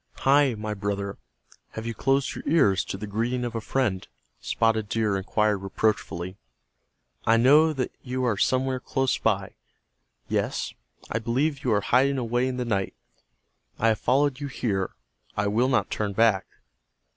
"Hi, 0.21 0.55
my 0.55 0.73
brother, 0.73 1.19
have 1.73 1.85
you 1.85 1.93
closed 1.93 2.33
your 2.33 2.43
ears 2.47 2.83
to 2.85 2.97
the 2.97 3.05
greeting 3.05 3.45
of 3.45 3.53
a 3.53 3.61
friend?" 3.61 4.07
Spotted 4.39 4.89
Deer 4.89 5.15
inquired 5.15 5.59
reproachfully. 5.59 6.37
"I 7.27 7.37
know 7.37 7.71
that 7.73 7.91
you 8.01 8.23
are 8.23 8.35
somewhere 8.35 8.79
close 8.79 9.19
by. 9.19 9.53
Yes, 10.27 10.73
I 11.11 11.19
believe 11.19 11.63
you 11.63 11.71
are 11.71 11.81
hiding 11.81 12.17
away 12.17 12.47
in 12.47 12.57
the 12.57 12.65
night. 12.65 12.95
I 13.77 13.89
have 13.89 13.99
followed 13.99 14.39
you 14.39 14.47
here, 14.47 14.85
and 15.37 15.45
I 15.45 15.45
will 15.49 15.69
not 15.69 15.91
turn 15.91 16.13
back. 16.13 16.47